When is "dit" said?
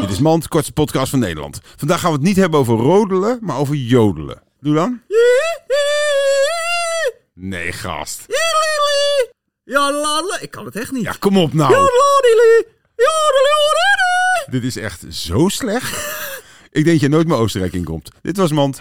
0.00-0.10, 14.50-14.64, 18.22-18.36